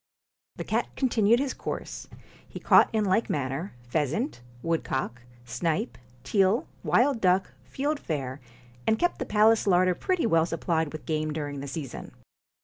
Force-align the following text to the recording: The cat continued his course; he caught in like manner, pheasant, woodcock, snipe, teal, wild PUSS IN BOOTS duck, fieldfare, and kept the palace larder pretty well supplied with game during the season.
The 0.55 0.63
cat 0.63 0.95
continued 0.95 1.37
his 1.37 1.53
course; 1.53 2.07
he 2.47 2.59
caught 2.59 2.89
in 2.91 3.05
like 3.05 3.29
manner, 3.29 3.75
pheasant, 3.83 4.41
woodcock, 4.63 5.21
snipe, 5.45 5.95
teal, 6.23 6.67
wild 6.81 6.81
PUSS 6.81 6.97
IN 6.97 7.13
BOOTS 7.13 7.21
duck, 7.21 7.53
fieldfare, 7.71 8.39
and 8.87 8.97
kept 8.97 9.19
the 9.19 9.27
palace 9.27 9.67
larder 9.67 9.93
pretty 9.93 10.25
well 10.25 10.47
supplied 10.47 10.91
with 10.91 11.05
game 11.05 11.31
during 11.33 11.59
the 11.59 11.67
season. 11.67 12.13